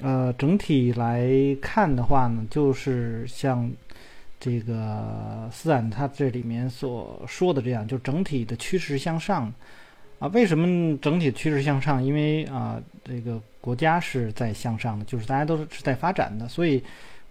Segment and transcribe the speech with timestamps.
[0.00, 1.28] 呃，整体来
[1.60, 3.68] 看的话呢，就是像
[4.38, 9.52] 这个斯坦他这里面所说的这样，就整体的趋势向上
[10.20, 10.28] 啊。
[10.28, 12.00] 为什么整体趋势向上？
[12.00, 16.80] 因为啊，这个国家是在向上的，就是大家都是是在发展的，所以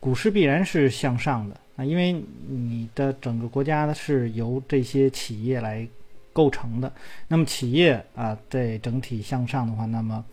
[0.01, 1.85] 股市必然是向上的啊。
[1.85, 5.87] 因为你的整个国家是由这些企业来
[6.33, 6.91] 构成的，
[7.29, 10.25] 那么企业啊在整体向上的话，那么。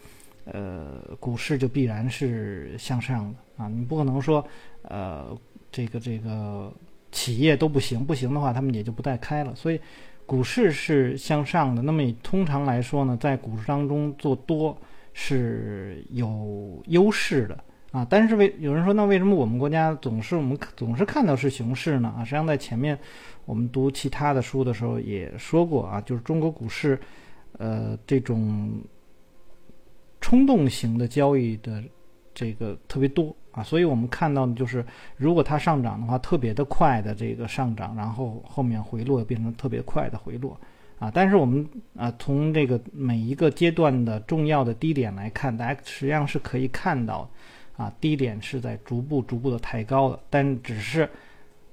[0.45, 3.67] 呃，股市就必然是向上的啊！
[3.67, 4.47] 你不可能说，
[4.83, 5.35] 呃，
[5.73, 6.71] 这个这个
[7.11, 9.55] 企业都不行，不行的话，他们也就不再开了。
[9.55, 9.81] 所以，
[10.27, 11.81] 股市是向上的。
[11.81, 14.77] 那么，通常来说呢，在股市当中做多
[15.15, 18.07] 是有优势的啊。
[18.11, 22.13] 但是为有人说，那为什么我们国家总是我们总是看到是熊市呢？
[22.19, 22.99] 啊，实际上在前面
[23.47, 27.01] 我们读其他的书的时候也说过啊，就是中国股市，
[27.57, 28.71] 呃，这种。
[30.25, 31.85] 冲动型的交易的
[32.33, 34.83] 这个特别多啊，所以我们看到的就是，
[35.19, 40.59] 如果它上涨的话，特别的快的这个上涨，然后后面回落变成特别快的回落
[40.99, 41.11] 啊。
[41.13, 47.29] 但是我们啊，从这个每一个阶段的重要的低点来看，大家实际上是可以看到
[47.77, 51.07] 啊，低点是在逐步逐步的抬高的，但只是。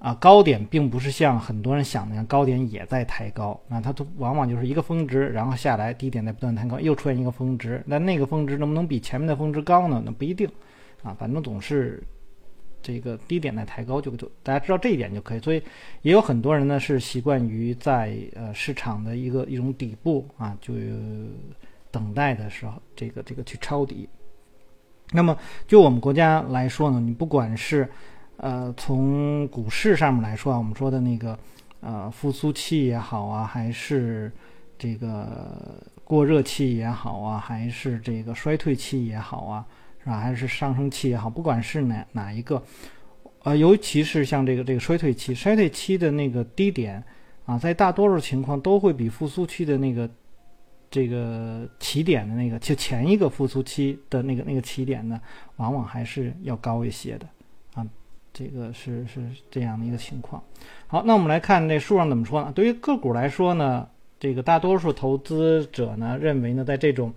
[0.01, 3.59] 啊，高点并不是像很多人想的那样，高点也在抬高。
[3.67, 7.83] 那它都往往就是一个峰值，然后下来，低点在不断抬高，又出现一个峰值。
[7.85, 10.01] 那那个峰值能不能比前面的峰值高呢？
[10.03, 10.49] 那不一定。
[11.03, 12.01] 啊，反正总是
[12.81, 15.39] 这个低点在抬高，就就大家知道这一点就可以。
[15.39, 15.61] 所以
[16.01, 20.73] 也有很多人呢是习惯于在呃市场的一个一种底部啊，就
[21.91, 24.09] 等待的时候，这个这个去抄底。
[25.11, 27.87] 那么就我们国家来说呢，你不管是
[28.37, 31.37] 呃，从股市上面来说啊，我们说的那个
[31.81, 34.31] 呃复苏期也好啊，还是
[34.79, 39.65] 这个过热期也好啊，还是这个衰退期也好啊，
[40.03, 40.19] 是吧？
[40.19, 42.61] 还是上升期也好，不管是哪哪一个，
[43.43, 47.03] 呃，尤其是像这个这个衰退期，衰退期的那个低点
[47.45, 50.09] 啊，在大多数情况都会比复苏期的那个
[50.89, 55.21] 这个起点的那个就前一个复苏期的那个那个起点呢，
[55.57, 57.27] 往往还是要高一些的。
[58.33, 60.41] 这个是是这样的一个情况。
[60.87, 62.51] 好，那我们来看这书上怎么说呢？
[62.53, 63.87] 对于个股来说呢，
[64.19, 67.13] 这个大多数投资者呢认为呢，在这种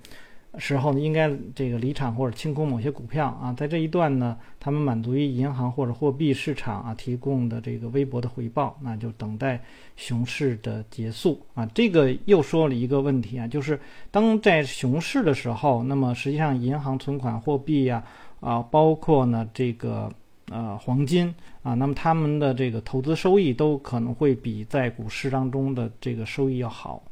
[0.59, 3.53] 时候呢，应该这个离场或者清空某些股票啊。
[3.53, 9.61] 在这一段呢，他们满足于银行或者货币市场啊提供的这个微薄的回报，那就等待
[9.97, 11.67] 熊市的结束啊。
[11.75, 13.79] 这个又说了一个问题啊，就是
[14.11, 18.05] 当在熊市的时候，那么实际上银行存款、货币呀
[18.41, 20.11] 啊，包括呢这个。
[20.51, 27.03] 呃，黄金啊，那么他们的这个投资收益都可能会比在股市当中的这个收益要好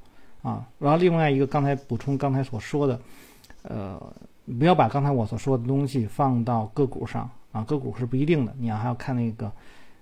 [0.42, 0.68] 啊。
[0.78, 3.00] 然后另外一个，刚才补充刚才所说的，
[3.62, 3.98] 呃，
[4.58, 9.50] 不要把刚才我所说的东西放到个股上啊，个股是不一定的，你要还要看那个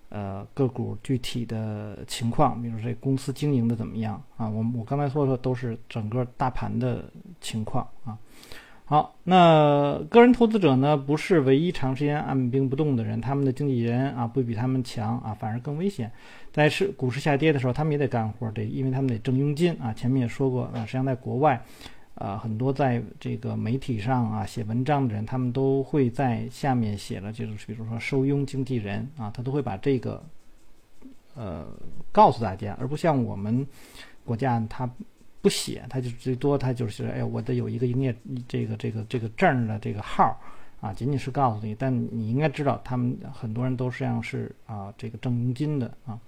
[0.08, 4.48] 呃个股具体的情况，比如这公司经营的怎么样啊。
[4.48, 7.04] 我我刚才说的都是整个大盘的
[7.40, 8.18] 情况啊。
[8.90, 16.10] 好，那个人投资者呢，不是唯一长时间按兵不动的人，他们的经纪人啊，不比他们强啊，反而更危险。
[16.50, 19.92] 在市股市下跌的时候，他们也得干活，得因为他们得挣佣金啊。
[19.92, 21.62] 前面也说过啊，实际上在国外，
[22.16, 30.20] 啊，很多在这个媒体上啊写文章的人，他们都会在下面写了，就是比如说收佣经纪人啊，他都会把这个
[31.36, 31.64] 呃
[32.10, 33.64] 告诉大家，而不像我们
[34.24, 34.90] 国家他。
[35.42, 38.14] 不写，他就最多他就是哎，我得有一个营业
[38.46, 40.38] 这个这个这个证的这个号
[40.80, 46.18] 啊，仅仅是告诉你，但你应该知道，他们很多人都实际上是啊这个挣佣金的啊。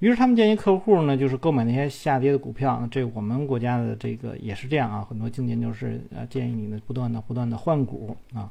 [0.00, 2.86] 于是他们建议客户呢，就是购买那些下跌的股票。
[2.90, 8.50] 这我们国家的这个也是这样啊，很多经典就是呃建议你呢不断的不断的换股啊。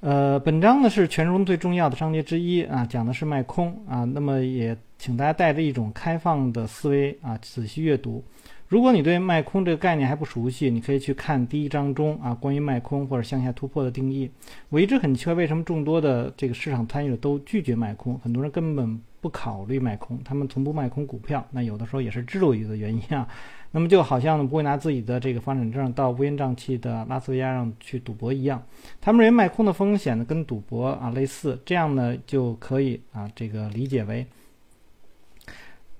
[0.00, 4.04] 呃，本章呢是全书最重要的章节之一啊，讲的是卖空啊。
[4.04, 8.22] 那么也请大家带着一种开放的思维啊，仔细阅读。
[8.70, 14.30] 如果你对卖空这个概念还不熟悉，你可以去看第一章中啊关于卖空或者向下突破的定义。
[14.68, 18.16] 我一直很奇怪，为什么众多的这个市场参与者都拒绝卖空？
[18.20, 21.44] 很多人根本不考虑卖空，他们从不卖空股票。
[21.50, 23.26] 那有的时候也是制度的原因啊。
[23.72, 28.62] 那么就好像不会拿自己的这个房产证到乌烟瘴气的拉斯维加上去赌博一样。
[29.00, 34.24] 他们认为卖空的风险呢跟赌博啊类似，这样呢就可以啊这个理解为。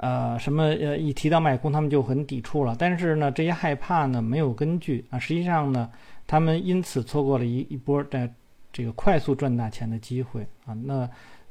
[0.00, 2.74] 呃，什么呃，一提到卖空，他们就很抵触了。
[2.78, 5.18] 但是呢，这些害怕呢没有根据啊。
[5.18, 5.90] 实际上呢，
[6.26, 8.32] 他们因此错过了一一波在
[8.72, 10.72] 这个快速赚大钱的机会啊。
[10.84, 11.08] 那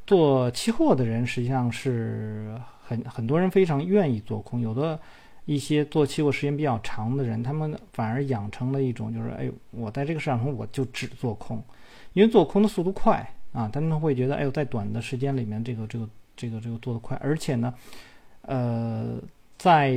[0.08, 5.00] 做期货的人实际上是很很多人非常愿意做空，有的
[5.46, 11.64] 一些做期货时间比较长的人，他们反而养成了一种就是，哎，我在这个市场中我就只做空，
[12.14, 17.74] 因为做空的速度快啊，他们会觉得，哎呦，在短的时间里面，这个这个这个这个做得快，而且呢，
[18.50, 19.22] 呃，
[19.58, 19.94] 在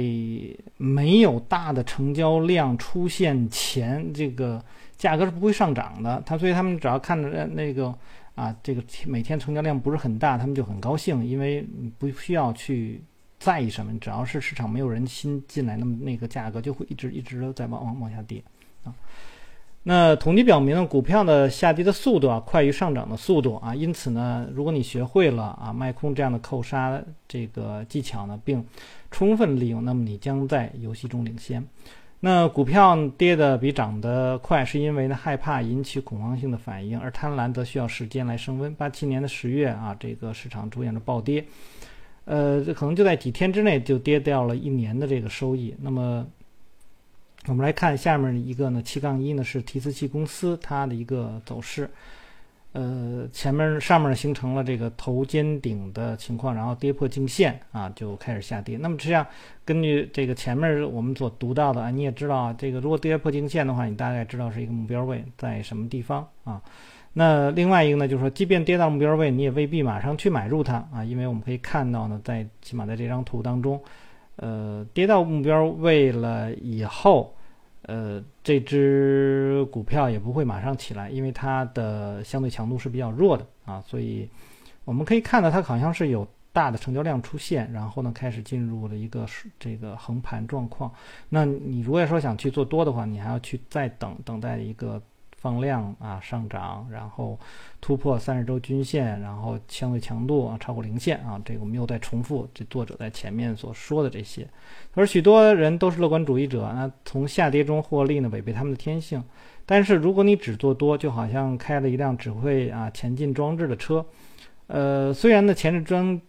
[0.77, 4.63] 没有大的成交量出现前，这个
[4.97, 6.23] 价格是不会上涨的。
[6.25, 7.93] 他所以他们只要看着那个
[8.35, 11.67] 啊，这个每天成交量不是很大，他们就很高兴，因为
[11.99, 13.03] 不需要去。
[13.43, 13.93] 在意什么？
[13.99, 18.41] 只要是市场没有人新进来，那么那个价格就会一直一直的在往往往下跌
[18.85, 18.95] 啊。
[19.85, 28.65] 那统计表明，股票的下跌的速度啊快于上涨的速度啊，因此呢，如果你学会了啊卖空这样的扣杀这个技巧呢，并
[29.11, 31.67] 充分利用，那么你将在游戏中领先。
[32.21, 38.73] 那股票跌的比涨得快，是因为呢害怕引起恐慌性的反应，而贪婪则需要时间来升温。
[38.77, 41.45] 八七年的十月啊，这个市场出现了暴跌。
[42.25, 45.75] 呃，可能就在几天之内就跌掉了一年的这个收益。
[45.81, 46.25] 那么，
[47.47, 51.91] 我们来看下面一个呢，七杠一呢是提词器公司它的一个走势。
[52.75, 58.79] 呃，前面上面形成了这个头肩顶的情况，然后跌破颈线啊，就开始下跌。
[58.79, 59.27] 那么实际上
[59.63, 66.63] 根据这个前面我们所读到的啊，你也知道啊，这个如果跌破颈线的话，你大概知道是一个目标位在什么地方啊。
[67.13, 73.79] 那另外一个呢，就是说，即便跌到目标位，你也未必马上去买入它啊，因为我们可以看到呢，在起码在这张图当中，
[74.43, 77.33] 呃，跌到目标位了以后，
[77.83, 84.29] 呃，这只股票也不会马上起来，因为它的相对强度是比较弱的啊，所以
[84.85, 89.25] 我们可以看到它好像是有大的成交量出现，然后呢，开始进入了一个
[89.61, 90.93] 这个横盘状况。
[91.29, 95.01] 那你如果说想去做多的话，你还要去再等等待一个。
[95.43, 97.37] 放量啊上涨，然后
[97.81, 104.49] 突破三十周均线，然后相对强度啊超过零线啊，这个我们又在重复这作者在前面所说的这些。
[104.95, 109.21] 而许多人都是乐观主义者，那从下跌中获利呢，违背他们的天性。
[109.67, 114.07] 但是如果你只做多，就好像开了一辆只会啊前进装置的车，
[114.69, 116.21] 呃，虽然呢前置装。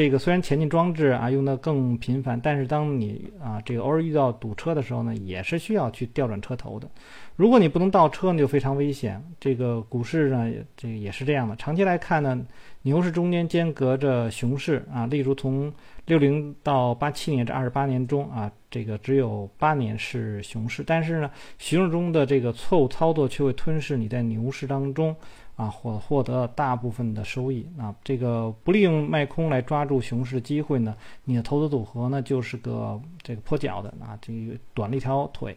[0.00, 6.88] 这个虽然前进装置啊用的更频繁，但是当你啊这个偶尔遇到堵车的时候呢，也是需要去调转车头的。
[7.36, 9.22] 如果你不能倒车，那就非常危险。
[9.38, 11.54] 这个股市呢，这个也是这样的。
[11.56, 12.40] 长期来看呢，
[12.80, 15.70] 牛市中间间隔着熊市啊，例如从
[16.06, 25.14] 六零到八七年这二十八年中啊，这个只有八年是熊市，但是呢，熊市中的这个错误操作却会吞噬你在牛市当中。
[25.56, 35.54] 啊，获获得大部分的收益啊，这个不利用卖空来抓住熊市的机会呢，你的投资组合呢就是个这个跛脚的啊，这个短了一条腿，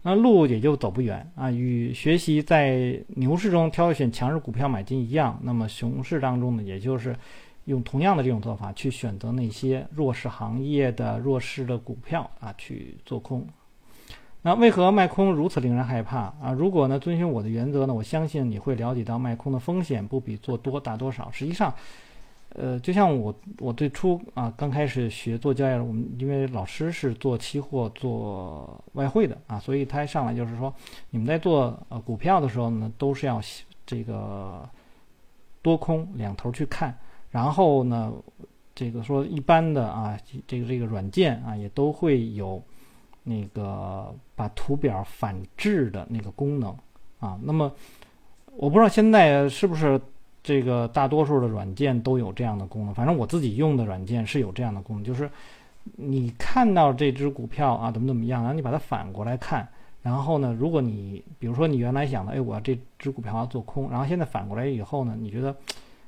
[0.00, 1.50] 那路也就走不远啊。
[1.50, 7.14] 与学习在牛市中挑选强势股票买进一样，那么熊市当中呢，也就是
[7.66, 13.46] 用同样的这种做法去选择那些弱势行业的弱势的股票啊去做空。
[14.42, 16.52] 那为何卖空如此令人害怕啊？
[16.56, 21.28] 如果呢遵循我的原则呢，我相信你会了解到卖空的风险不比做多大多少。
[21.32, 21.74] 实际上，
[22.50, 30.72] 呃，就像我我最初啊刚开始学做交易，我们因为老师是做期货、做外汇的啊，所以他上来就是说，
[31.10, 33.40] 你们在做呃股票的时候呢，都是要
[33.84, 34.68] 这个
[35.60, 36.96] 多空两头去看，
[37.30, 38.12] 然后呢，
[38.74, 42.62] 这个说一般的啊，这个这个软件啊也都会有。
[43.28, 46.70] 那个把图表反制的那个功能
[47.18, 47.72] 啊，那么
[48.54, 50.00] 我不知道现在是不是
[50.44, 52.94] 这个大多数的软件都有这样的功能。
[52.94, 55.28] 反正我自己用的软件是有这样的功能，就是
[55.96, 59.66] 你看到这只股票啊怎么怎么样，然后你把它反过来看，
[60.02, 65.52] 然后呢，如果你比如说你原来想的，哎，我这只股票要做空，然后现在反过来以后呢，你觉得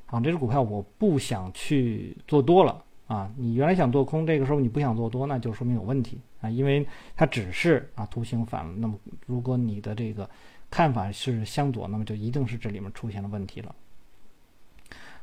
[0.08, 2.84] 啊这只股票我不想去做多了。
[3.06, 6.86] 啊，你原来想做空，这个时候你不想做多，那就说明有问题啊，因为
[7.16, 8.72] 它只是啊图形反了。
[8.76, 10.28] 那么如果你的这个
[10.70, 13.74] 看法是向左，那么就一定是这里面出现了问题了。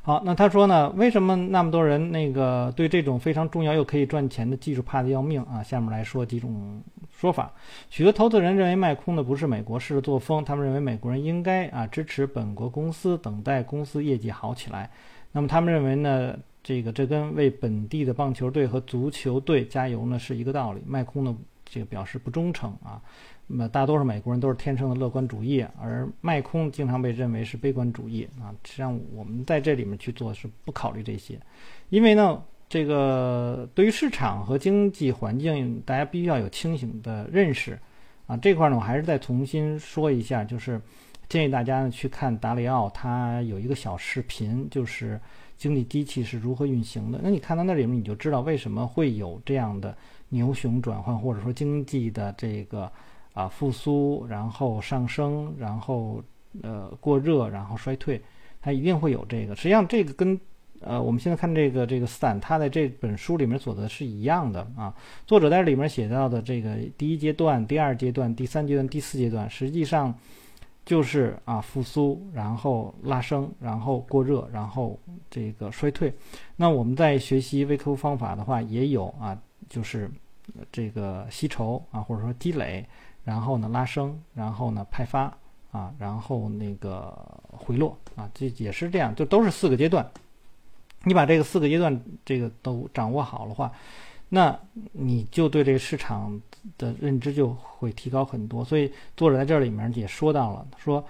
[0.05, 5.63] 好，那他说呢，为什么那么多人那个对这种非常重要又可以赚钱的技术怕得要命啊？
[5.63, 6.79] 下面来说几种
[7.11, 7.51] 说法。
[7.89, 14.91] 许多投资人认为卖空的不是美国式的作风，他们认为美国人应该啊支持本国公司，等待公司业绩好起来。
[15.31, 16.37] 那么他们认为呢？
[16.61, 20.81] 这个这跟为本地的棒球队和足球队加油呢是一个道理。
[20.85, 23.01] 卖空呢，这个表示不忠诚啊。
[23.47, 28.49] 那么大多数美国人都是天生的乐观主义，而卖空经常被认为是悲观主义啊。
[28.63, 31.39] 实际上我们在这里面去做是不考虑这些，
[31.89, 37.77] 因为呢，这个对于市场和经济环境，大家必须要有清醒的认识
[38.25, 38.35] 啊。
[38.37, 40.81] 这块呢，我还是再重新说一下，就是
[41.29, 45.19] 建议大家呢去看达里奥，他有一个小视频，就是。
[45.57, 47.21] 经济机器是如何运行的。
[47.23, 49.97] 那你看到那里面，你就知道为什么会有这样的
[50.35, 52.91] 牛熊转换，或者说经济的这个
[53.33, 56.21] 啊复苏，然后上升，然后
[56.61, 58.21] 呃过热，然后衰退，
[58.61, 59.55] 它一定会有这个。
[59.55, 60.39] 实际上，这个跟
[60.81, 64.93] 呃我们现在看这个这个斯坦他在这本书里面所的是一样的啊。
[65.25, 70.13] 作者在里面写到的这个第一阶段、第二阶段、第三阶段、第四阶段，实际上。
[70.85, 74.99] 就是啊，复苏，然后拉升，然后过热，然后
[75.31, 76.13] 这个衰退。
[76.55, 79.35] 那我们在学习微客户方法的话，也有啊，
[79.67, 80.07] 就是
[80.71, 82.85] 这个吸筹啊，或者说积累，
[83.23, 85.35] 然后呢拉升，然后呢派发
[85.71, 87.13] 啊，然后那个
[87.51, 90.09] 回落啊，这也是这样，就都是四个阶段。
[91.03, 93.71] 你把这个四个阶段这个都掌握好的话。
[94.27, 94.59] 那
[94.91, 96.41] 你就对这个市场
[96.79, 101.05] 的认知就会提高很多，所以作者在这里面也说到了，说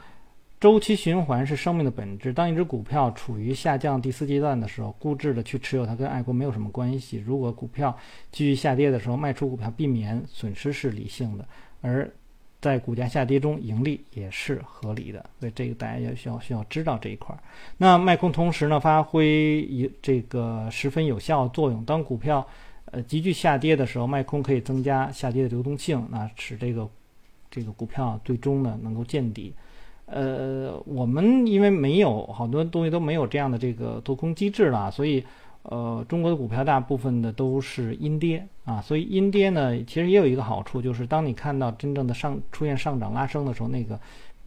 [0.59, 2.31] 周期循环是生命的本质。
[2.33, 7.21] 当一只股票处于下降第四阶段的时候，固执的去持有它跟爱国没有什么关系。
[7.25, 7.95] 如果股票
[8.31, 11.47] 继续下跌的时候，卖出股票避免损失是理性的，
[11.81, 12.09] 而
[12.61, 15.23] 在股价下跌中盈利也是合理的。
[15.39, 17.37] 所以这个大家要需要需要知道这一块儿。
[17.77, 21.83] 那卖空同时呢，发挥一这个十分有效作用。
[21.85, 22.47] 当股票
[22.85, 26.89] 呃，急剧下跌的时候，卖空可以增加下跌的流动性，那使这个
[27.51, 29.53] 这个股票最终呢能够见底。
[30.05, 35.23] 呃，我们因为没有好多东西都没有这样的这个多空机制了，所以
[35.63, 38.79] 呃，中国的股票大部分的都是阴跌啊。
[38.81, 43.99] 所以阴跌呢，其实也有一个好处，就是当你看到真正的上出现上涨拉升的时候，那个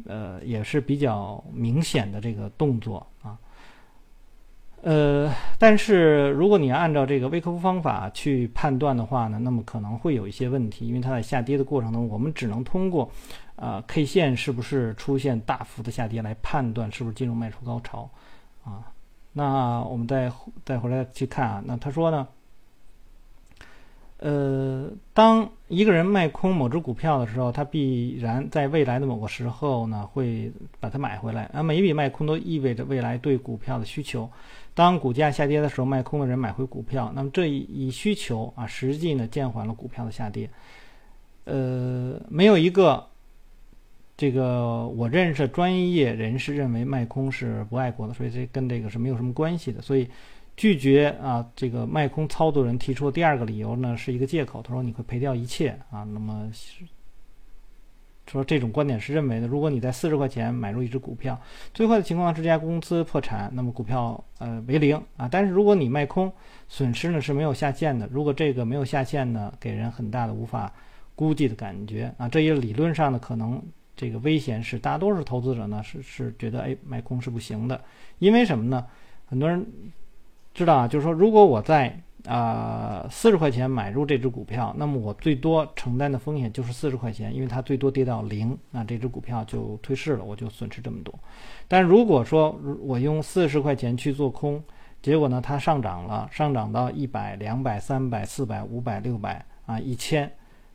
[0.06, 3.36] 呃也是比较明显的这个动作啊。
[4.80, 13.10] 呃，但是如果你按照这个微客户方法去判断的话呢，那么可能会有一些问题，因为它在下跌的过程中，我们只能通过，
[13.60, 18.08] 呃，K 线是不是出现大幅的下跌来判断是不是进入卖出高潮，
[18.64, 18.92] 啊，
[19.32, 20.32] 那我们再
[20.64, 22.26] 再回来去看啊，那他说呢？
[24.20, 31.48] 呃，当一个人卖空某只股票的时候，他必然在未来的某个时候呢，会把它买回来。
[31.54, 34.28] 那每一笔卖空都意味着未来对股票的需求。
[34.74, 40.50] 当股价下跌的时候，卖空的人买回股票，那么这一需求啊，实际呢减缓了股票的下跌。
[41.44, 43.06] 呃，没有一个
[44.18, 49.80] 这个我认识专业人士认为卖空是不爱国的，所以这跟这个是没有什么关系的。
[49.80, 50.06] 所以。
[50.60, 54.60] 拒绝啊，这个卖空操作人提出的第二个理由呢，是一个借口。
[54.60, 56.02] 他说你会赔掉一切啊。
[56.02, 56.50] 那么
[58.26, 61.40] 说这种观点是认为的，如果你在四十块钱买入一只股票，
[61.72, 65.28] 最坏的情况是这家公司破产，那么股票呃为零啊。
[65.30, 66.32] 但是如果你卖空，
[66.66, 68.08] 损失呢是没有下限的。
[68.10, 70.74] 如果这个没有下限呢，给人很大的无法
[71.14, 72.28] 估计的感觉啊。
[72.28, 73.62] 这也理论上呢，可能
[73.98, 77.78] 这个危险是大多数投资者呢是是觉得哎卖空是不行的，
[78.18, 78.86] 因为什么呢？
[79.26, 79.66] 很多人。
[80.54, 91.14] 知道啊，就是说，如果我在啊四十块钱买入这只股票，那么我最多承担的风险就是四十块钱，因为它最多跌到零，那这只股票就退市了，我就损失这么多。
[91.68, 94.60] 但如果说我用四十块钱去做空，
[95.00, 100.28] 结果呢它上涨了，上涨到一百、两百、三百、四百、五百、六百啊一千，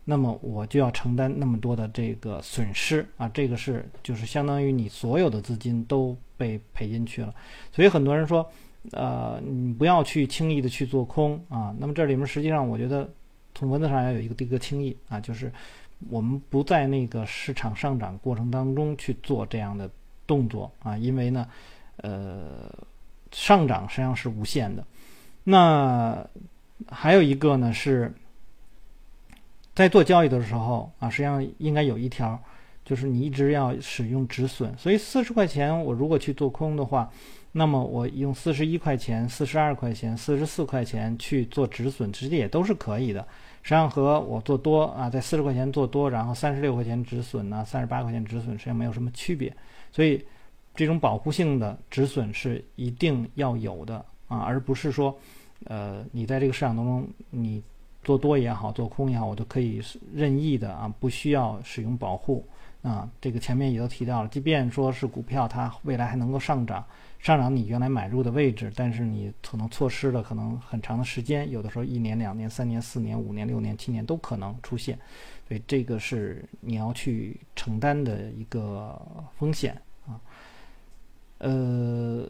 [0.05, 7.33] 那么我就要承担那么多的这个损失啊，这个是就是相当于你所有的资金都被赔进去了。
[7.71, 8.47] 所以很多人说。
[8.91, 11.73] 呃，你不要去轻易的去做空啊。
[11.79, 13.09] 那么这里面实际上，我觉得
[13.55, 15.49] 从文字上要有一个一个轻易啊，就是
[16.09, 19.89] 我们不在那个市场上涨过程当中去做这样的
[20.27, 21.47] 动作啊，因为呢，
[21.95, 22.69] 呃，
[23.31, 24.85] 上涨实际上是无限的。
[25.45, 26.21] 那
[26.89, 28.13] 还有一个呢，是
[29.75, 32.39] 在做交易的时候啊，实际上应该有一条，
[32.85, 34.77] 就是你一直要使用止损。
[34.77, 37.09] 所以四十块钱，我如果去做空的话。
[37.55, 43.21] 那么我用四十一块钱、四十二块钱、四十四块钱去做止损，实际也都是可以的。
[43.61, 49.55] 实际上和我做多啊，在四十块钱做多，然后三十六块钱止损呢，三十八块钱止损，实际上没有什么区别。
[49.91, 50.25] 所以
[50.73, 55.15] 这种保护性的止损是一定要有的啊，而不是说，
[55.65, 57.61] 呃，你在这个市场当中你
[58.03, 59.81] 做多也好，做空也好，我都可以
[60.13, 62.45] 任意的啊，不需要使用保护
[62.81, 63.09] 啊。
[63.21, 66.83] 这个前面也都提到了，即便说是股票，它未来还能够上涨。
[67.19, 74.99] 上涨你原来买入的位置，但是你可能错失了可能很长的时间，有的时候一年、两年、三年、四年、五年、六年、七年都可能出现，
[75.47, 79.01] 所以这个是你要去承担的一个
[79.37, 80.19] 风险啊。
[81.37, 82.27] 呃，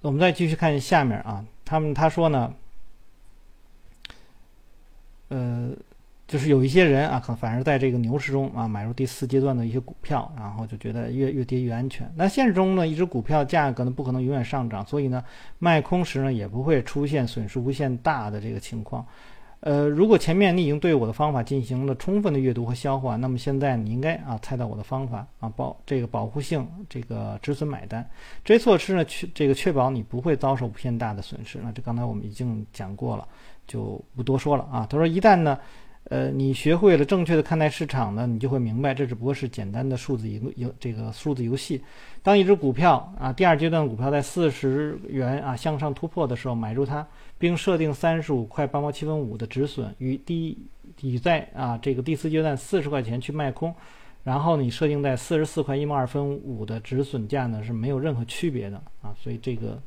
[0.00, 2.52] 我们再继续看下面啊，他们他说呢，
[5.28, 5.70] 呃，
[6.26, 12.10] 就是有一些人啊，可能反而在这个牛市中啊买入第四阶段的一些股票，然后就觉得越越跌越安全。
[12.16, 15.22] 那现实中呢，一只股票价格呢不可能永远上涨，所以呢
[15.58, 19.06] 卖空时呢也不会出现损失无限大的这个情况。
[19.60, 28.06] 呃，如果前面你已经对我的方法进行了充分的阅读和消化，那么现在你应该啊猜到我的方法啊保这个保护性这个止损买单
[28.44, 31.58] 这些措施呢确这个确保你不会遭受无限大的损失。
[31.62, 33.26] 那这刚才我们已经讲过了，
[33.66, 34.86] 就不多说了啊。
[34.88, 35.58] 他说一旦呢。
[36.10, 41.80] 呃，你学会了正确的看待市场呢，你就会明白，这只不过是简单的数字游游这个数字游戏。
[42.22, 47.06] 当一只股票啊，第二阶段股票在四十元啊向上突破的时候，买入它，
[47.38, 50.58] 并设定三十五块八毛七分五的止损，与第
[51.00, 53.74] 与在啊这个第四阶段四十块钱去卖空，
[54.22, 59.80] 然后你设定在四十四块一毛二分五的止损价呢是没有任何区别的啊，所以这个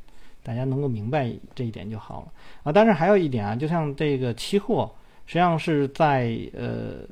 [0.47, 2.31] 大家能够明白这一点就好了
[2.63, 2.71] 啊。
[2.71, 4.89] 但是还有一点啊，就像这个期货。
[5.29, 7.05] 实际上是在呃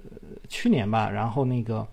[0.48, 1.86] 去年吧，然后那个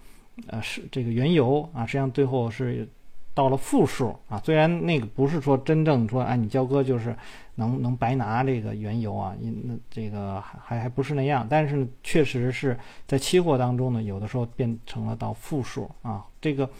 [0.46, 2.88] 呃是这个原油啊，实际上最后是
[3.34, 4.40] 到了负数啊。
[4.44, 7.12] 虽然那个不是说真正说哎你交割就是
[7.56, 16.24] 能能白拿这个原油啊，因那这个还还不是那样，但是呢，确实是在期货当中呢，有的时候变成了到负数啊。
[16.40, 16.70] 这个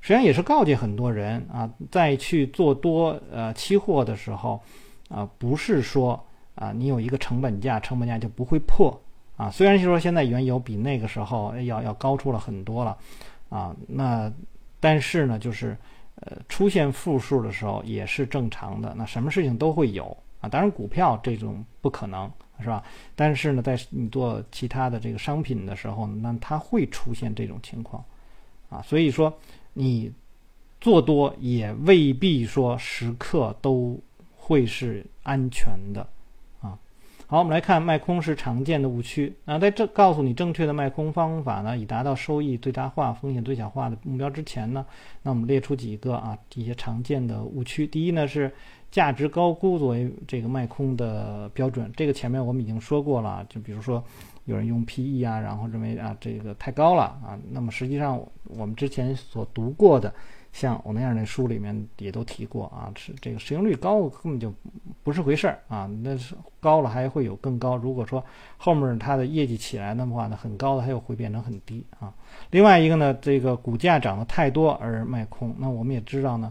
[0.00, 4.60] 实际上也是告诫很多人啊，在去做多呃期货的时候
[5.08, 6.24] 啊，不是说。
[6.60, 9.00] 啊，你有一个成本价，成本价就不会破
[9.36, 9.48] 啊。
[9.48, 12.98] 虽然说现在原油比那个时候要要高出了很多了，
[13.48, 14.28] 啊，那
[14.80, 15.76] 但是呢，就是
[16.16, 18.92] 呃出现负数的时候也是正常的。
[18.98, 20.04] 那什么事情都会有
[20.40, 22.28] 啊，当然股票这种不可能
[22.60, 22.82] 是吧？
[23.14, 28.04] 但是呢，在你做其他的这个商品的时候，那它会出现这种情况
[28.68, 28.82] 啊。
[28.82, 29.32] 所以说
[29.78, 30.10] 你
[30.80, 33.96] 做多也未必说时刻都
[34.36, 36.00] 会是安全的。
[36.60, 36.76] 啊
[37.28, 39.32] 好，我们来看卖空时常见的误区。
[39.44, 44.84] 那在这告诉你正确的卖空方法呢，以达到收益最大化、风险最小化的目标之前呢，
[45.22, 47.86] 那我们列出几个啊一些常见的误区。
[47.86, 48.50] 第一呢是
[48.90, 53.46] 价值高估作为这个卖空的标准，这个前面我们已经说过了。
[53.48, 54.02] 就比如说
[54.48, 60.12] 有人用 PE 啊，然后认为啊这个太高了啊，那么实际上我们之前所读过的。
[60.50, 64.52] 像我那样的书里面也都提过啊，是这个市盈率高根本就
[65.04, 67.76] 不是回事儿啊，那是高了还会有更高。
[67.76, 68.24] 如果说
[68.56, 72.12] 后面它的业绩起来的话呢，很高的它又会变成很低啊。
[72.50, 76.50] 另外一个呢，这个股价涨得太多而卖空，那我们也知道呢，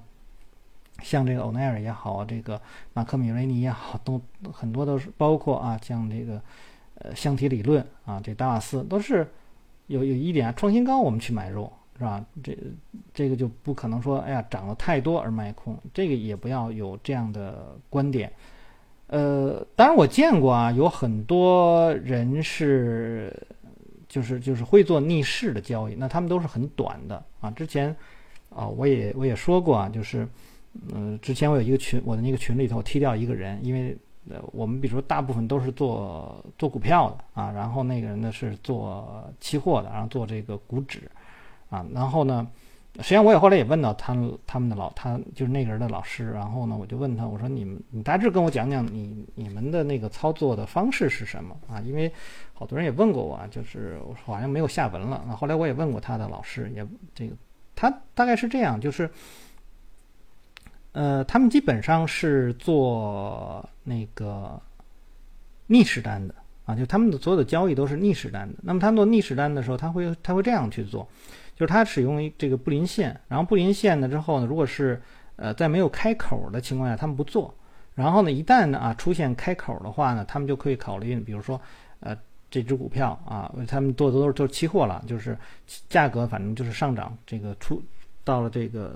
[1.01, 2.61] 像这个欧奈尔也好，这个
[2.93, 4.21] 马克米瑞尼也好，都
[4.53, 6.39] 很多都是包括啊，像这个
[6.99, 9.27] 呃箱体理论啊，这达瓦斯都是
[9.87, 11.71] 有有一点创新高，我们去买入。
[11.99, 12.23] 是吧？
[12.43, 12.55] 这
[13.11, 18.31] 这个就不可能说，哎呀，涨了太多而卖空，这个也不要有这样的观点。
[19.07, 23.35] 呃，当然我见过啊，有很多人是，
[24.07, 27.49] 就是就是会做逆势的交易，那他们都是很短的啊。
[27.49, 27.87] 之前
[28.51, 30.27] 啊，我也我也说过啊，就是，
[30.93, 33.97] 嗯，之前我有一个群，我的那个群里头踢掉一个人，因为
[34.53, 41.09] 我们比如说大部分都是做做股票的啊，然后那个人呢是做期货的，然后做这个股指。
[41.69, 42.47] 啊，然后呢，
[42.99, 51.81] 实际上我也后来也问到他他们的老，他就是那个人的老师，然后呢，我就问他，我说你们你大致跟我讲讲你你们的那个操作的方式是什么啊？
[51.81, 52.09] 因为
[52.53, 55.21] 好多人也问过我，啊就是好像没有下文了。
[55.27, 57.35] 那后来我也问过他的老师，也这个
[57.75, 59.11] 他大概是这样，就是
[60.97, 64.59] 呃，他们基本上是做那个
[65.67, 66.33] 逆势单的
[66.65, 68.55] 啊，就他们的所有的交易都是逆势单的。
[68.63, 71.07] 那么他们做逆势单的时候，他会他会这样去做。
[71.55, 74.99] 就是他使用这个布林线，然后布林线呢之后呢，如果是
[75.35, 77.53] 呃在没有开口的情况下，他们不做。
[77.93, 81.61] 然后呢，一旦呢啊出现开口的话呢，他们就可以考虑，比如说
[81.99, 82.17] 呃
[82.49, 85.37] 这只股票啊，他们做的都是都是期货了，就是
[85.89, 87.79] 价格反正就是上涨，这个出
[88.23, 88.95] 到了这个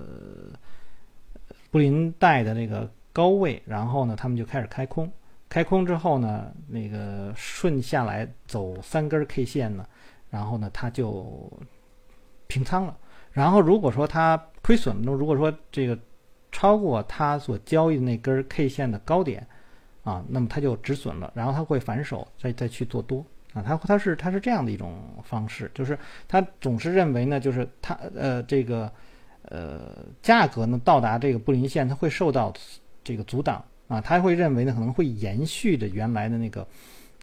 [1.71, 5.11] 布林带的那个高位，然后呢他们就开始开空，
[5.49, 9.83] 开空之后呢，那个顺下来走三根 K 线呢，
[10.29, 11.51] 然后呢它就。
[12.47, 12.97] 平仓了，
[13.31, 15.97] 然后如果说它亏损，那如果说这个
[16.51, 19.47] 超过它所交易的那根 K 线的高点，
[20.03, 28.91] 啊，那么它就止损了，然后它会反手再再去做多，啊，它它是它是这样的一种方式，就是它总是认为呢，就是它呃这个
[29.43, 32.53] 呃价格呢到达这个布林线，它会受到
[33.03, 36.67] 这个阻挡，啊，他会认为呢可能会延续着原来的那个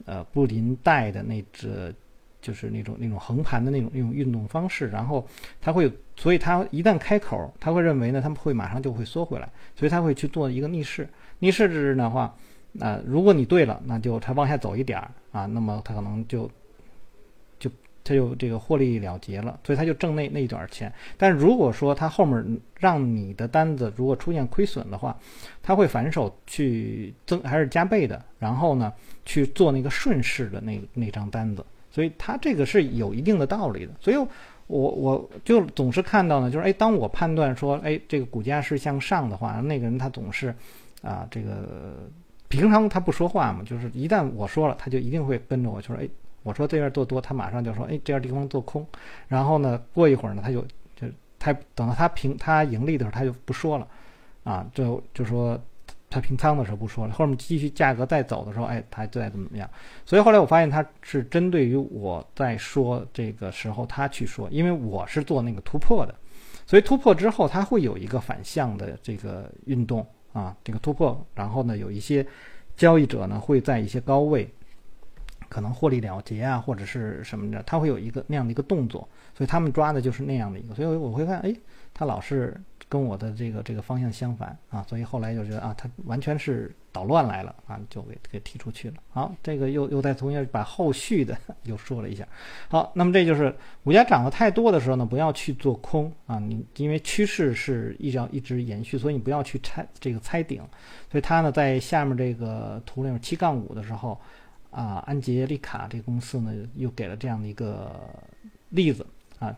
[0.04, 1.94] 呃布林带的那只。
[2.40, 5.26] 就是那种那种横盘的那种那种运动方式，然后
[5.60, 11.06] 它会，所以它一旦开口，他会认为呢，他们会马上就会缩回来，所以他会去做一个逆势。
[11.40, 12.32] 逆势制的话，
[12.78, 16.48] 啊，如果你对了，那就它往下走一点儿啊，那么它可能就
[18.08, 20.90] 他就这个获利了结了，所以他就挣那那一点钱。
[21.18, 25.14] 但如果说他后面让你的单子如果出现亏损的话，
[25.62, 28.90] 他会反手去增还是加倍的，然后呢
[29.26, 31.62] 去做那个顺势的那那张单子。
[31.90, 33.92] 所以他这个是有一定的道理的。
[34.00, 34.26] 所以我
[34.68, 40.54] 我就总是看到呢，就是哎，当我判断说哎这个股价是向上的话，那个人他总是
[41.02, 42.08] 啊这个
[42.48, 46.08] 平常他不说话嘛，就是一旦我说了，他就一定会跟着我，就说哎。
[46.48, 48.86] 我说这边做多，他马上就说，哎，这样地方做空。
[49.26, 50.62] 然后呢，过一会儿呢，他就
[50.96, 51.06] 就
[51.38, 53.86] 他等到他平他盈利的时候，他就不说了，
[54.44, 55.60] 啊，就就说
[56.08, 59.68] 他平仓的时候不说了，后面继续价格再走的时候，哎，他再怎么怎么样。
[60.06, 66.14] 所以后来我发现他是针对于我在说这个时候他去说，因为我是做那个突破的，
[66.66, 72.26] 所以突破之后他会有一个反向的这个运动啊，这个突破，然后呢，有一些
[72.74, 74.48] 交易者呢会在一些高位。
[75.48, 81.54] 可能获利了结啊，或者是什么的，他会有一个那样的一个动作，所以他们抓的就是那样的一个，所以我会看，哎，
[81.94, 82.58] 他老是
[82.88, 88.96] 跟我的这个这个方向相反啊，所以后来就觉得啊，他完全是捣乱来了啊，就给给踢出去了。
[89.10, 92.26] 好，这个又又再重新把后续的又说了一下。
[92.68, 100.62] 好，那么这就是股价涨得太多的时候呢，不要去做空啊，你因为趋势是一直要一直延续，所以你不要去猜这个猜顶。
[101.10, 104.18] 所以它呢在下面这个图里面七杠五的时候。
[104.70, 107.98] 啊，安杰利卡这个公司呢，又给了这样的一个
[108.70, 109.06] 例子
[109.38, 109.56] 啊。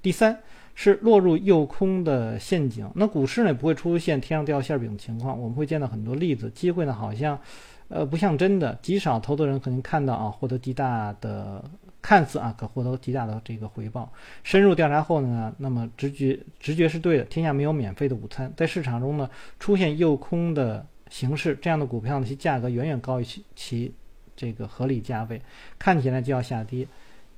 [0.00, 0.36] 第三
[0.74, 7.38] 是落入诱空的陷阱，那股市呢不会出现天上掉馅饼的情况，我们会见到很多例子，机会呢好像
[7.86, 11.64] 呃不像真的，极少投资人可能看到啊获得极大的
[12.00, 14.12] 看似啊可获得极大的这个回报。
[14.42, 23.94] 深入调查后呢，那么直觉直觉是对的，天下没有免费的午餐，在市场中呢出现诱空的形式，这样的股票呢其价格远远高于其其。
[24.42, 25.40] 这个合理价位
[25.78, 26.84] 看起来就要下跌，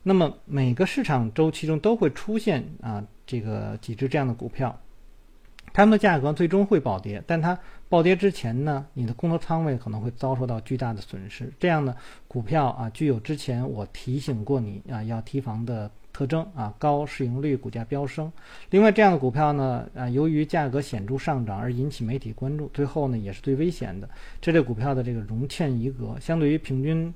[0.03, 4.75] 那么每个市场周期中都会出现啊这个几只这样的股票，
[5.75, 7.59] 它们的价格最终会暴跌，但它
[7.91, 11.53] 暴跌之前呢，你的空头仓位可能会遭受到巨大的损失。
[11.61, 11.95] 这样呢
[12.27, 15.91] 股票啊，具有之前我提醒过你啊要提防的。
[16.15, 18.33] 特征啊，高市盈率，股价飙升。
[18.71, 24.09] 另外，这样的股票呢，啊，由于价格显著上涨而引起媒体关注，最后呢，也是最危险的。
[24.41, 27.13] 这类股票的这个融券余额，相对于平均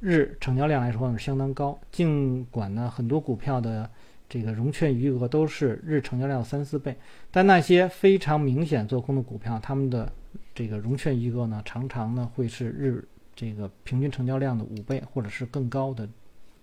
[0.00, 1.78] 日成交量来说呢，相当高。
[1.92, 3.88] 尽管呢，很多股票的
[4.28, 6.96] 这个融券余额都是日成交量三四倍，
[7.30, 10.12] 但那些非常明显做空的股票，他们的
[10.52, 16.08] 这个融券余额呢，常常呢会是日这个平均成交量的五倍或者是更高的。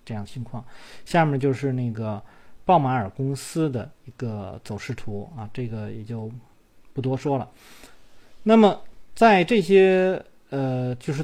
[0.08, 0.64] 这样情况，
[1.04, 2.22] 下面就是那个
[2.64, 6.32] 鲍马尔公司的一个走势图啊，这个也就
[6.94, 7.46] 不多说了。
[8.42, 8.80] 那么
[9.14, 11.22] 在这些呃，就是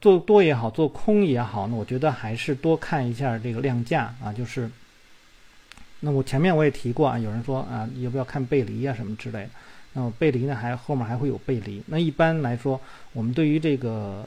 [0.00, 4.32] 做多也好，做空也好，那我觉得还是多看一下这个量价啊。
[4.32, 4.70] 就是
[5.98, 9.50] 那我前面我也提过啊，有人说啊，要不要看背离啊什么之类的？
[9.94, 11.82] 那背离呢，还后面还会有背离。
[11.86, 12.80] 那一般来说，
[13.12, 14.24] 我们对于这个。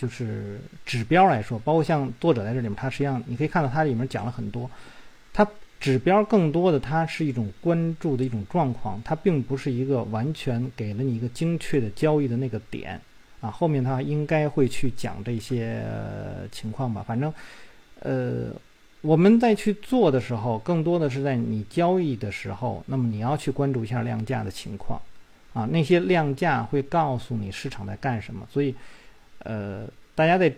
[0.00, 4.70] 就是指标来说，包括像作者在这里面，他实际上你可以看到，它里面讲了很多。
[5.30, 5.46] 它
[5.78, 12.98] 指标更多的，它是一种关注的一种状况，它并不是一个完全给了你一个精确的交易的那个点
[13.42, 13.50] 啊。
[13.50, 15.84] 后面他应该会去讲这些
[16.50, 17.04] 情况吧。
[17.06, 17.30] 反正，
[18.00, 18.50] 呃，
[19.02, 24.98] 我们在去做的时候，更多的是在你交易的时候，那么你要去关注一下量价的情况
[25.52, 25.68] 啊。
[25.70, 28.74] 那些量价会告诉你市场在干什么，所以。
[29.40, 30.52] 呃，大家在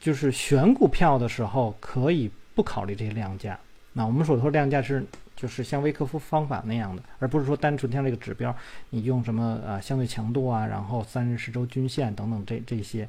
[0.00, 3.58] 就是选股票的时候，可以不考虑这些量价。
[3.92, 5.04] 那我们所说量价是
[5.36, 8.54] 就是像威克夫方法那样的，而不是说单纯像这个指标，
[8.90, 13.08] 你用什么啊相对强度啊，然后三、十周均线等等这这些。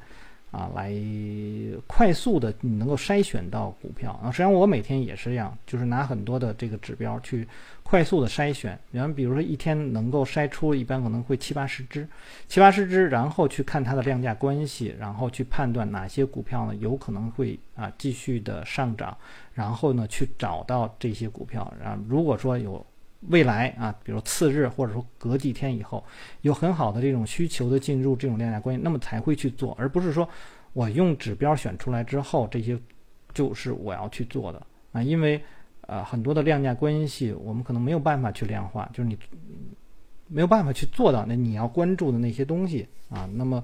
[0.51, 0.93] 啊，来
[1.85, 4.31] 快速的你能够筛选到股票啊。
[4.31, 7.47] 实际上我每天也是这样，就是拿很多的这个指标去
[7.83, 8.79] 快速的筛选。
[8.91, 12.07] 然后比如说一天能够筛出一般可能会七八十只，
[12.47, 19.17] 七八十只，然后去看它的量价关系，然后去判断哪些股票呢有可能会啊继续的上涨，
[19.53, 21.73] 然后呢去找到这些股票。
[21.81, 22.85] 然后如果说有。
[23.29, 26.03] 未来啊，比如次日或者说隔几天以后，
[26.41, 30.27] 有很好的这种需求的进入，这种量价关系，那么才会去做，而不是说
[30.73, 32.79] 我用指标选出来之后，这些
[33.33, 34.61] 就是我要去做的
[34.91, 35.01] 啊。
[35.01, 35.41] 因为
[35.81, 39.17] 呃很多的量价关系，我们可能没有办法去量化，就是你
[40.27, 43.29] 没有办法去做到那你要关注的那些东西啊。
[43.35, 43.63] 那么。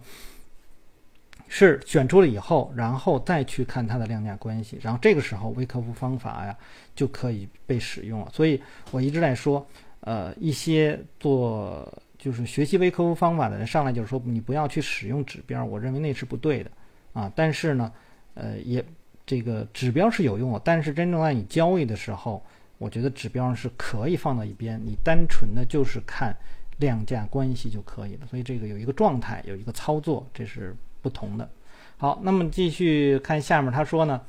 [1.68, 6.58] 是选出了以后，然后再去看它的量价关系，然后这个时候微客服方法呀
[6.96, 8.30] 就可以被使用了。
[8.34, 9.66] 所以我一直在说，
[10.02, 16.72] 呃，一些做就是学习微客服方法的人上来就是说，你不要去使用指标，我认为那是不对的
[17.14, 17.32] 啊。
[17.36, 17.92] 但是呢，
[18.34, 18.84] 呃，也
[19.26, 22.44] 这个指标是有用的，但是真正在你交易的时候，
[22.78, 26.36] 我觉得指标是可以放到一边，你单纯的就是看
[26.78, 28.28] 量价关系就可以了。
[28.28, 31.50] 所以这个有一个状态，有一个操作，这是不同的。
[31.98, 34.20] 好，那么继续看下面，他说呢，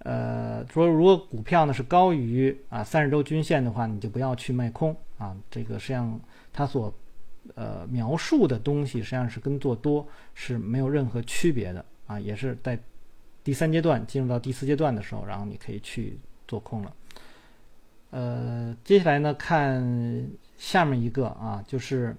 [0.00, 5.34] 呃，说如果股票呢是高于啊三十周均线的话，你就不要去卖空啊。
[5.50, 6.20] 这个实际上
[6.52, 6.92] 他所
[7.54, 12.78] 呃描述的东西实际上是跟做多是没有任何区别的啊，也是在
[13.42, 16.92] 第三阶段进入到第四阶段的时候，然后你可以去做空了。
[18.10, 22.14] 呃，接下来呢看下面一个啊，就是。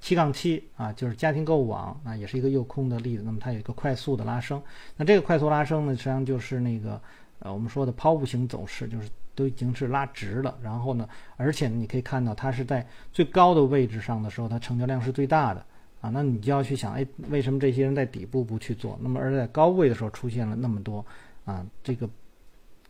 [0.00, 3.22] 七杠七啊，就是家庭购物网啊，也是一个诱空的例子。
[3.24, 4.62] 那么它有一个快速的拉升，
[4.96, 7.00] 那这个快速拉升呢，实际上就是那个
[7.40, 10.56] 呃我们说的抛物型走势，就是都已经是拉直了。
[10.62, 15.64] 然后呢，而且你可以看到它是在最高的位置上的时候，它成交量是最大的
[16.00, 16.10] 啊。
[16.10, 18.96] 那你就要去想，哎，为什么这些人在底部不去做？
[19.02, 21.04] 那么而在高位的时候出现了那么多
[21.44, 22.08] 啊，这个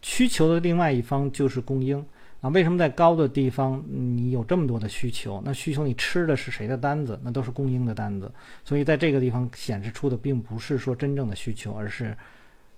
[0.03, 2.05] 需求的另外一方就是供应。
[2.40, 5.42] 啊，为什么在高的地方你有这么多的需求？
[5.44, 7.18] 那需求你吃的是谁的单子？
[7.22, 8.31] 那都是供应的单子。
[8.64, 12.16] 所以在这个地方显示出的并不是说真正的需求，而是，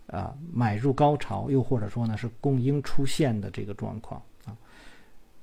[0.07, 4.57] 啊，买入高潮，又或者说呢是供应出现的这个状况啊。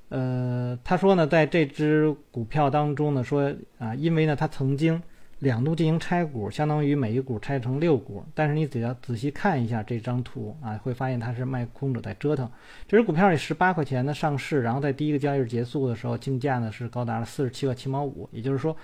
[0.10, 5.02] 呃，他说呢，在这只股票当中呢，说啊，因为呢它曾经。
[5.40, 8.24] 两度进行拆股，相当于每一股拆成六股。
[8.34, 12.50] 但是你只要仔细看一下这张图啊，会发现它是卖空者在折腾。
[12.88, 18.76] 这只股票以十八块钱的上市，然后在第一个交易日结束的时候，竞价呢是高达了四十七块七毛五，也就是说。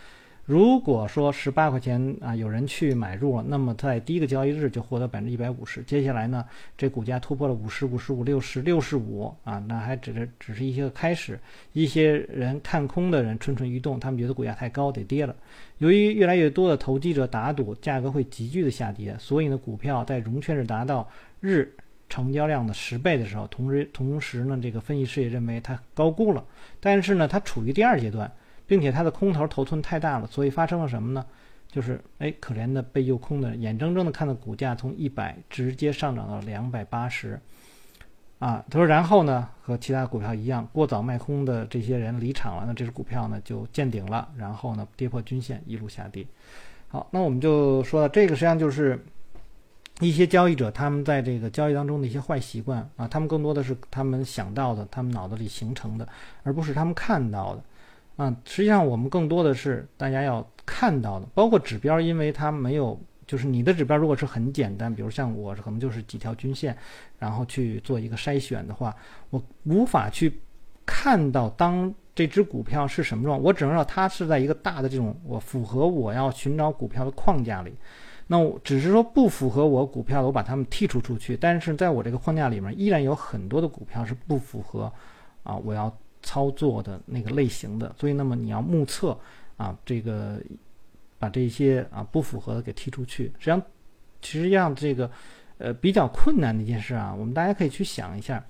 [0.45, 5.81] 如果说十八块钱啊，有人去买入了，那么在第一个交易日就获得百分之一百五十。
[5.83, 6.43] 接下来呢，
[6.77, 11.39] 这股价突破了五十、五十五、六十、六十五啊，那还只是只是一些开始。
[11.71, 15.33] 一些人看空的人蠢蠢欲动，他们觉得股价太高得跌了。
[15.77, 21.73] 由于越来越多的投机者打赌价格会急剧的下跌，所以呢，股票在融券日达到日
[22.09, 26.43] 成交量的十倍的时候，同时同时呢，这个分析师也认为它高估了。
[26.81, 28.29] 但是呢，它处于第二阶段。
[28.73, 31.23] 并且它的空头头寸太大了，所以发生了什么呢？
[31.67, 37.39] 就是哎，可怜的被诱空的人，眼睁睁的看到股价从一百直接上涨到两百八十，
[38.39, 46.25] 啊，他说，然后呢，和其他股票一样，过早卖空的这些人离场了，那这只股票呢就见顶了，然后呢跌破均线，一路下跌。
[46.87, 48.99] 好，那我们就说到这个，实际上就是
[49.99, 56.07] 一些交易者他们在这个交易当中的一些坏习惯啊，他们更多的是他们想到的，他们脑子里形成的，
[56.41, 57.63] 而不是他们看到的。
[58.15, 66.77] 啊，实际上我们更多的是大家要看到的，包括指标，因为它没有，就是你的指标如果是很简单，比如像我可能就是几条均线，
[67.17, 68.95] 然后去做一个筛选的话，
[69.31, 70.39] 我无法去
[70.85, 77.73] 看到当这只股票是什么状，我只能知道它是在一个大的这种我符合我要寻找股票的框架里，
[78.27, 84.93] 那我只是说不符合我股票的，我把它们剔除出去，但是在我这个框架里面依然有很多的股票是不符合
[85.41, 85.91] 啊，我要。
[86.23, 89.15] 操作的那个类型的，所以那么你要目测
[89.57, 90.41] 啊，这个
[91.19, 93.25] 把这些啊不符合的给踢出去。
[93.37, 93.61] 实际上，
[94.21, 95.11] 其实让这个
[95.57, 98.43] 呃比较困难的一件事啊，我们大家可以去想一下。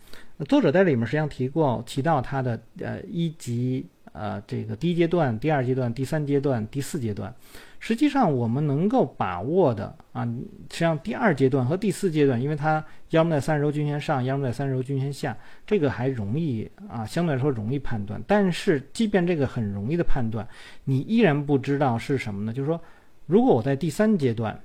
[0.47, 7.33] 作者在里面实际上提过提到他的呃一级呃这个第一阶段、第二阶段、第三阶段、第四阶段。
[7.79, 18.23] 实际上，我们能够把握的啊，实际上第二阶段和第四阶段，因为它要么在三十周均线上，要么在三十周均线下，这个还容易啊，相对来说容易判断。
[18.25, 20.47] 但是，即便这个很容易的判断，
[20.85, 22.53] 你依然不知道是什么呢？
[22.53, 22.79] 就是说，
[23.25, 24.57] 如果我在第三阶段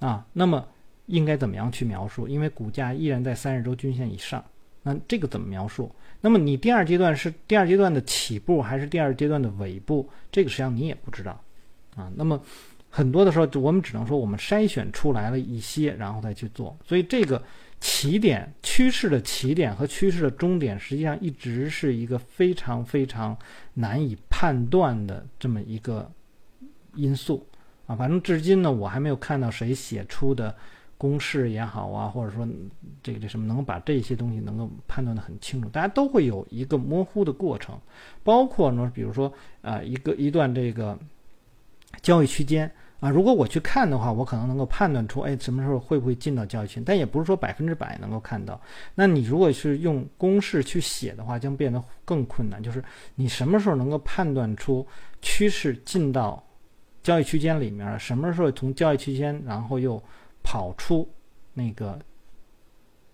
[0.00, 0.62] 啊，那么
[1.06, 2.28] 应该怎么样去描述？
[2.28, 4.44] 因为股价依然在三十周均线以上，
[4.84, 5.90] 那这个怎么描述？
[6.20, 10.08] 那么你第二阶段是第二阶段的起步还是第二阶段的尾部？
[10.30, 11.38] 这个实际上你也不知道。
[11.96, 12.40] 啊，那么
[12.88, 16.76] 很多的时候，我们只能说我们筛选出来了一些，然后再去做。
[16.86, 17.42] 所以这个
[17.80, 23.36] 起点趋势的起点和趋势的终点，实际上一直是一个非常非常
[23.74, 26.10] 难以判断的这么一个
[26.94, 27.46] 因素
[27.86, 27.94] 啊。
[27.94, 30.56] 反正至今呢，我还没有看到谁写出的
[30.98, 32.46] 公式也好啊，或者说
[33.02, 35.68] 这个这什么能把这些东西能够判断的很清楚。
[35.68, 37.78] 大家都会有一个模糊的过程，
[38.22, 40.98] 包括呢，比如说啊，一个一段这个。
[42.02, 48.60] 交易区间啊，如果我去看的话，我可能能够判断出，哎，什么时候会不会进到交易圈，但也不是说百分之百能够看到。
[48.96, 52.60] 那你如果是用公式去写的话，将变得更困难。
[52.60, 52.82] 就是
[53.14, 54.84] 你什么时候能够判断出
[55.22, 56.42] 趋势进到
[57.00, 60.02] 交易区间里面，什么时候从交易区间然后又
[60.44, 61.08] 跑出
[61.52, 61.98] 那个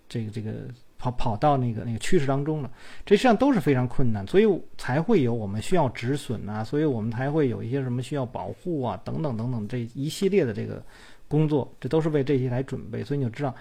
[0.07, 0.69] 这个这个。
[1.03, 2.71] 跑跑到那个那个趋势当中了，
[3.07, 4.45] 这实际上都是非常困难，所以
[4.77, 10.85] 才会有我们需要止损啊，所以我们才会有一些什么需要保护啊，等等等等这一系列的这个
[11.27, 13.03] 工作，这都是为这些来准备。
[13.03, 13.55] 所以你就知道，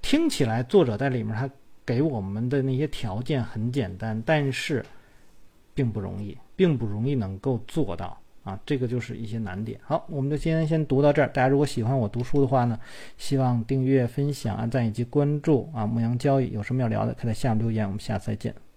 [0.00, 1.50] 听起来作者在里面他
[1.84, 4.86] 给我们的那些条件很简单，但是
[5.74, 8.16] 并不容易，并不容易能够做到
[8.48, 9.78] 啊，这个就是一些难点。
[9.82, 11.28] 好，我们就今天先读到这儿。
[11.28, 12.80] 大家如果喜欢我读书的话呢，
[13.18, 15.86] 希望订阅、分享、按赞以及关注啊。
[15.86, 17.84] 牧羊交易有什么要聊的，可以在下面留言。
[17.84, 18.67] 我们下次再见。